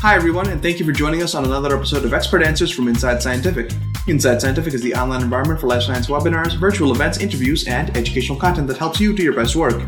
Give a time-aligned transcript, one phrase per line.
[0.00, 2.86] Hi, everyone, and thank you for joining us on another episode of Expert Answers from
[2.86, 3.72] Inside Scientific.
[4.06, 8.38] Inside Scientific is the online environment for life science webinars, virtual events, interviews, and educational
[8.38, 9.82] content that helps you do your best work.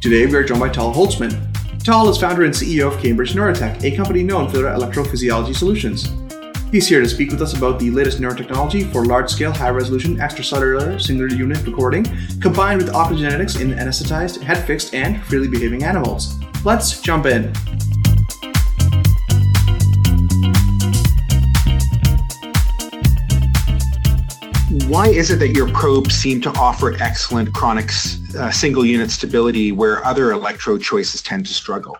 [0.00, 1.82] Today, we are joined by Tal Holtzman.
[1.82, 6.08] Tal is founder and CEO of Cambridge Neurotech, a company known for their electrophysiology solutions.
[6.70, 10.18] He's here to speak with us about the latest neurotechnology for large scale, high resolution
[10.18, 12.04] extracellular singular unit recording,
[12.40, 16.38] combined with optogenetics in anesthetized, head fixed, and freely behaving animals.
[16.64, 17.52] Let's jump in.
[24.88, 27.90] Why is it that your probes seem to offer excellent chronic
[28.38, 31.98] uh, single unit stability where other electrode choices tend to struggle?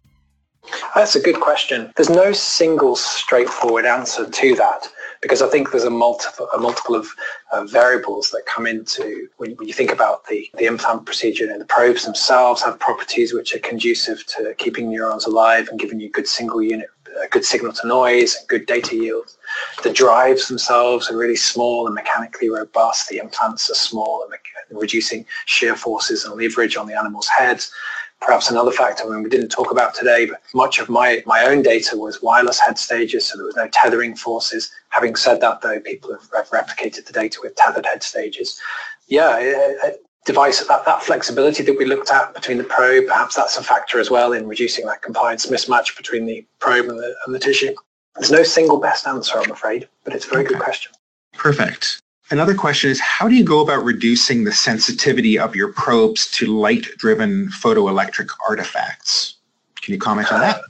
[0.95, 1.93] That's a good question.
[1.97, 4.89] There's no single straightforward answer to that
[5.21, 7.09] because I think there's a multiple, a multiple of
[7.53, 11.51] uh, variables that come into when, when, you think about the, the implant procedure.
[11.51, 16.01] And the probes themselves have properties which are conducive to keeping neurons alive and giving
[16.01, 16.89] you good single unit
[17.23, 19.35] a good signal to noise and good data yield.
[19.83, 23.09] The drives themselves are really small and mechanically robust.
[23.09, 27.73] The implants are small and reducing shear forces and leverage on the animal's heads.
[28.21, 31.45] Perhaps another factor, I mean, we didn't talk about today, but much of my, my
[31.45, 34.73] own data was wireless head stages, so there was no tethering forces.
[34.89, 38.61] Having said that, though, people have replicated the data with tethered head stages.
[39.07, 39.93] Yeah,
[40.25, 43.99] device, that, that flexibility that we looked at between the probe, perhaps that's a factor
[44.01, 47.75] as well in reducing that compliance mismatch between the probe and the, and the tissue.
[48.19, 50.55] There's no single best answer, I'm afraid, but it's a very okay.
[50.55, 50.93] good question.
[51.35, 52.01] Perfect.
[52.31, 56.47] Another question is how do you go about reducing the sensitivity of your probes to
[56.47, 59.37] light-driven photoelectric artifacts?
[59.81, 60.61] Can you comment on that?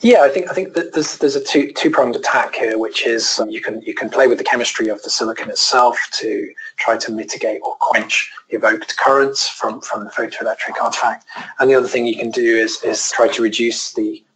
[0.00, 3.04] Yeah, I think I think that there's there's a two two pronged attack here, which
[3.04, 6.52] is um, you can you can play with the chemistry of the silicon itself to
[6.76, 11.26] try to mitigate or quench evoked currents from from the photoelectric artifact,
[11.58, 14.27] and the other thing you can do is is try to reduce the uh,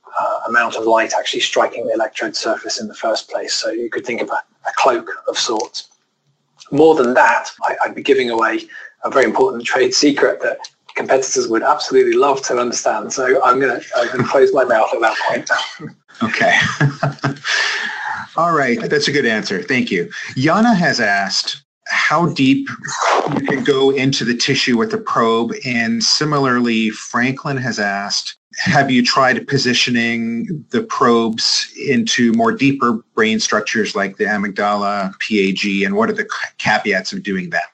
[0.47, 3.55] amount of light actually striking the electrode surface in the first place.
[3.55, 5.89] So you could think of a, a cloak of sorts.
[6.71, 8.61] More than that, I, I'd be giving away
[9.05, 10.59] a very important trade secret that
[10.95, 13.13] competitors would absolutely love to understand.
[13.13, 15.51] So I'm going to close my mouth at that point.
[16.23, 16.59] okay.
[18.37, 19.63] All right, that's a good answer.
[19.63, 20.07] Thank you.
[20.37, 22.69] Yana has asked how deep
[23.35, 28.37] you can go into the tissue with the probe, and similarly, Franklin has asked.
[28.59, 35.83] Have you tried positioning the probes into more deeper brain structures like the amygdala, PAG,
[35.85, 37.65] and what are the caveats of doing that?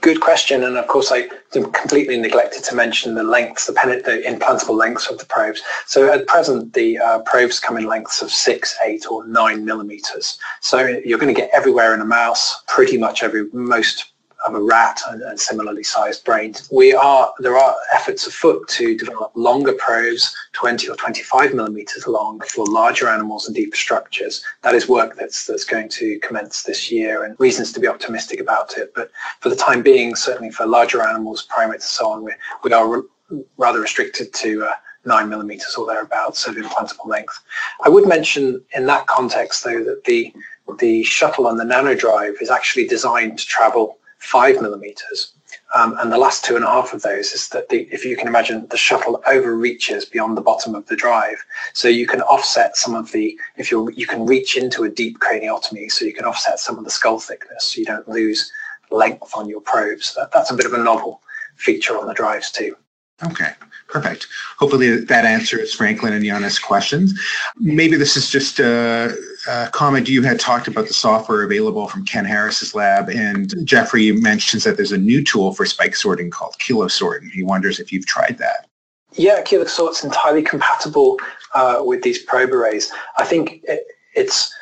[0.00, 4.22] Good question, and of course I completely neglected to mention the lengths, the, pen- the
[4.24, 5.60] implantable lengths of the probes.
[5.86, 10.38] So at present, the uh, probes come in lengths of six, eight, or nine millimeters.
[10.60, 14.12] So you're going to get everywhere in a mouse, pretty much every most
[14.46, 16.68] of a rat and, and, similarly sized brains.
[16.70, 22.40] We are there are efforts afoot to develop longer probes, 20 or 25 millimeters long,
[22.48, 24.44] for larger animals and deeper structures.
[24.62, 28.40] That is work that's that's going to commence this year, and reasons to be optimistic
[28.40, 28.92] about it.
[28.94, 29.10] But
[29.40, 32.32] for the time being, certainly for larger animals, primates, and so on, we
[32.62, 34.64] we are re- rather restricted to.
[34.66, 34.72] Uh,
[35.04, 37.40] nine millimeters or thereabouts of implantable length.
[37.82, 40.32] I would mention in that context, though, that the
[40.78, 45.32] the shuttle on the nanodrive is actually designed to travel five millimeters.
[45.74, 48.16] Um, and the last two and a half of those is that the, if you
[48.16, 51.38] can imagine the shuttle overreaches beyond the bottom of the drive.
[51.72, 55.18] So you can offset some of the, if you you can reach into a deep
[55.20, 58.50] craniotomy, so you can offset some of the skull thickness so you don't lose
[58.90, 60.14] length on your probes.
[60.14, 61.22] That, that's a bit of a novel
[61.56, 62.76] feature on the drives too.
[63.24, 63.50] Okay,
[63.88, 64.28] perfect.
[64.58, 67.18] Hopefully that answers Franklin and Yana's questions.
[67.56, 69.16] Maybe this is just a,
[69.48, 74.12] a, comment you had talked about the software available from Ken Harris's lab, and Jeffrey
[74.12, 77.92] mentions that there's a new tool for spike sorting called Kilosort, and he wonders if
[77.92, 78.68] you've tried that.
[79.14, 81.18] Yeah, Kilosort's entirely compatible
[81.54, 82.92] uh, with these probe arrays.
[83.16, 84.52] I think it, it's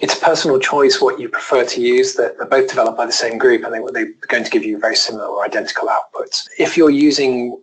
[0.00, 2.14] it's personal choice what you prefer to use.
[2.14, 4.78] That they're both developed by the same group, and they, they're going to give you
[4.78, 6.48] very similar or identical outputs.
[6.58, 7.62] If you're using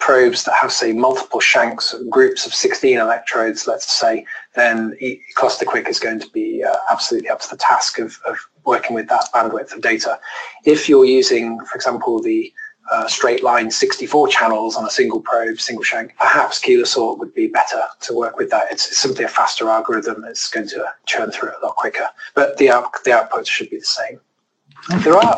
[0.00, 4.24] probes that have, say, multiple shanks, groups of 16 electrodes, let's say,
[4.54, 4.96] then
[5.38, 9.08] KlustaKwik is going to be uh, absolutely up to the task of, of working with
[9.08, 10.18] that bandwidth of data.
[10.64, 12.52] If you're using, for example, the
[12.90, 17.46] uh, straight line 64 channels on a single probe, single shank, perhaps Kilosort would be
[17.46, 18.72] better to work with that.
[18.72, 20.24] It's, simply a faster algorithm.
[20.24, 23.70] It's going to churn through it a lot quicker, but the, out, the outputs should
[23.70, 24.20] be the same.
[25.04, 25.36] There are,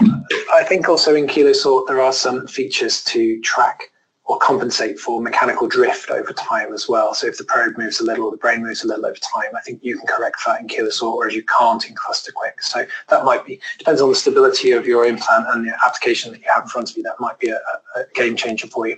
[0.55, 3.92] I think also in Kilosort, there are some features to track
[4.33, 7.13] or compensate for mechanical drift over time as well.
[7.13, 9.61] So if the probe moves a little, the brain moves a little over time, I
[9.61, 12.63] think you can correct that in Kilosort, whereas you can't in KlustaKwik.
[12.63, 16.41] So that might be, depends on the stability of your implant and the application that
[16.41, 17.61] you have in front of you, that might be a,
[17.95, 18.97] a game changer for you.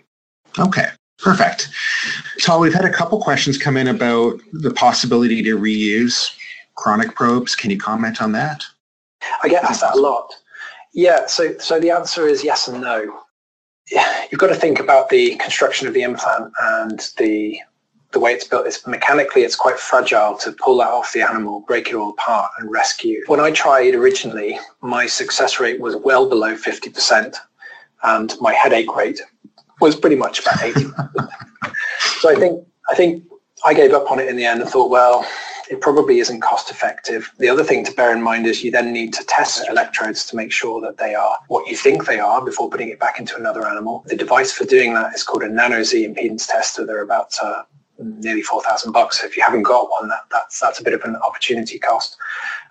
[0.56, 0.86] Okay.
[1.18, 1.68] Perfect.
[2.38, 6.36] So we've had a couple questions come in about the possibility to reuse
[6.76, 7.56] chronic probes.
[7.56, 8.62] Can you comment on that?
[9.42, 10.32] I get asked that a lot.
[10.92, 13.23] Yeah, so so the answer is yes and no.
[13.90, 17.58] You've got to think about the construction of the implant and the
[18.12, 18.66] the way it's built.
[18.66, 22.52] It's mechanically it's quite fragile to pull that off the animal, break it all apart,
[22.58, 23.22] and rescue.
[23.26, 27.36] When I tried originally, my success rate was well below fifty percent,
[28.04, 29.20] and my headache rate
[29.80, 30.84] was pretty much about eighty.
[32.20, 33.24] so I think I think
[33.64, 35.26] I gave up on it in the end and thought, well,
[35.70, 37.30] it probably isn't cost effective.
[37.38, 40.36] The other thing to bear in mind is you then need to test electrodes to
[40.36, 43.36] make sure that they are what you think they are before putting it back into
[43.36, 44.04] another animal.
[44.06, 46.84] The device for doing that is called a nano Z impedance tester.
[46.84, 47.62] They're about uh,
[47.98, 49.20] nearly 4,000 bucks.
[49.20, 52.16] So if you haven't got one, that, that's, that's a bit of an opportunity cost.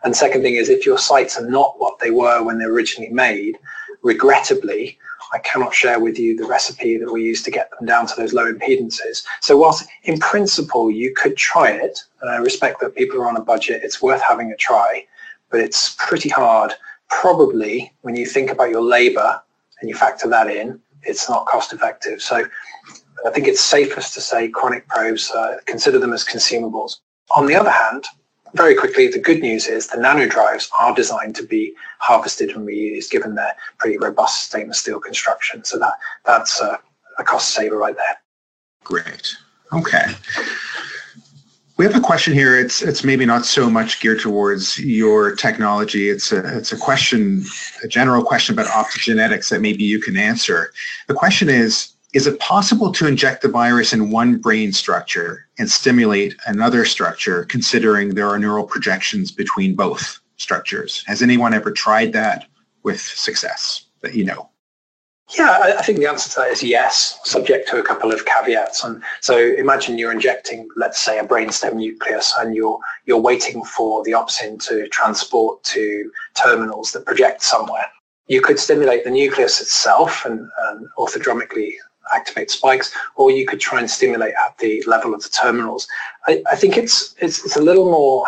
[0.03, 2.73] And second thing is if your sites are not what they were when they were
[2.73, 3.57] originally made,
[4.01, 4.99] regrettably,
[5.33, 8.15] I cannot share with you the recipe that we use to get them down to
[8.15, 9.23] those low impedances.
[9.41, 13.37] So whilst in principle you could try it, and I respect that people are on
[13.37, 15.05] a budget, it's worth having a try,
[15.49, 16.73] but it's pretty hard.
[17.09, 19.41] Probably when you think about your labor
[19.81, 22.21] and you factor that in, it's not cost effective.
[22.21, 22.45] So
[23.25, 26.97] I think it's safest to say chronic probes, uh, consider them as consumables.
[27.35, 28.05] On the other hand,
[28.53, 32.67] very quickly, the good news is the nano drives are designed to be harvested and
[32.67, 35.63] reused given their pretty robust stainless steel construction.
[35.63, 35.93] So that
[36.25, 36.79] that's a,
[37.17, 38.17] a cost saver right there.
[38.83, 39.35] Great.
[39.71, 40.05] Okay.
[41.77, 42.59] We have a question here.
[42.59, 46.09] It's it's maybe not so much geared towards your technology.
[46.09, 47.43] It's a it's a question,
[47.83, 50.71] a general question about optogenetics that maybe you can answer.
[51.07, 55.71] The question is, is it possible to inject the virus in one brain structure and
[55.71, 61.03] stimulate another structure, considering there are neural projections between both structures?
[61.07, 62.45] Has anyone ever tried that
[62.83, 64.49] with success that you know?
[65.37, 68.83] Yeah, I think the answer to that is yes, subject to a couple of caveats.
[68.83, 74.03] And so imagine you're injecting, let's say, a brainstem nucleus, and you're you're waiting for
[74.03, 77.85] the opsin to transport to terminals that project somewhere.
[78.27, 81.73] You could stimulate the nucleus itself and, and orthodromically
[82.13, 85.87] activate spikes, or you could try and stimulate at the level of the terminals.
[86.27, 88.25] I, I think it's, it's, it's a little more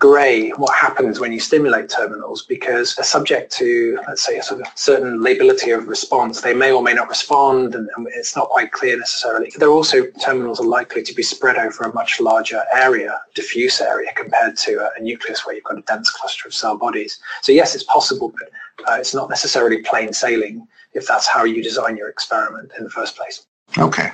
[0.00, 4.62] grey what happens when you stimulate terminals because they're subject to, let's say, a sort
[4.62, 6.40] of certain lability of response.
[6.40, 9.52] They may or may not respond, and, and it's not quite clear necessarily.
[9.58, 14.10] They're also terminals are likely to be spread over a much larger area, diffuse area,
[14.16, 17.20] compared to a, a nucleus where you've got a dense cluster of cell bodies.
[17.42, 21.62] So yes, it's possible, but uh, it's not necessarily plain sailing if that's how you
[21.62, 23.46] design your experiment in the first place.
[23.76, 24.10] Okay,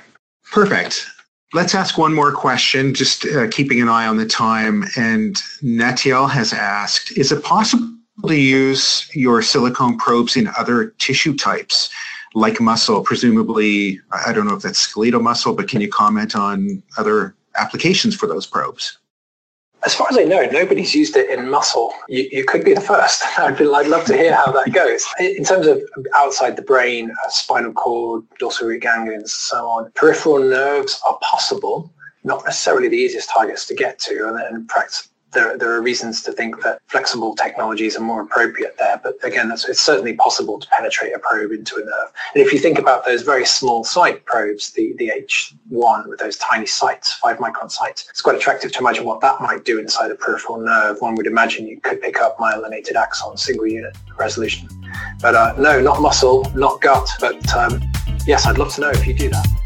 [0.50, 1.06] perfect.
[1.54, 4.84] Let's ask one more question, just uh, keeping an eye on the time.
[4.96, 7.88] And Natiel has asked, is it possible
[8.26, 11.88] to use your silicone probes in other tissue types
[12.34, 13.02] like muscle?
[13.02, 18.16] Presumably, I don't know if that's skeletal muscle, but can you comment on other applications
[18.16, 18.98] for those probes?
[19.86, 21.94] As far as I know, nobody's used it in muscle.
[22.08, 23.22] You, you could be the first.
[23.38, 25.06] I'd, be, I'd love to hear how that goes.
[25.20, 25.80] In terms of
[26.16, 31.16] outside the brain, uh, spinal cord, dorsal root ganglions, and so on, peripheral nerves are
[31.22, 31.94] possible,
[32.24, 36.22] not necessarily the easiest targets to get to, and, and practice there, there are reasons
[36.22, 38.98] to think that flexible technologies are more appropriate there.
[39.02, 42.10] But again, it's certainly possible to penetrate a probe into a nerve.
[42.34, 46.36] And if you think about those very small site probes, the, the H1 with those
[46.38, 50.10] tiny sites, five micron sites, it's quite attractive to imagine what that might do inside
[50.10, 51.00] a peripheral nerve.
[51.00, 54.68] One would imagine you could pick up myelinated axon, single unit resolution.
[55.20, 57.08] But uh, no, not muscle, not gut.
[57.20, 57.82] But um,
[58.26, 59.65] yes, I'd love to know if you do that.